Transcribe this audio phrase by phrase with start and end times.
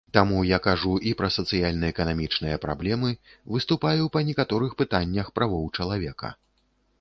[0.17, 3.11] Таму я кажу і пра сацыяльна-эканамічныя праблемы,
[3.57, 6.35] выступаю па некаторых пытаннях правоў чалавека.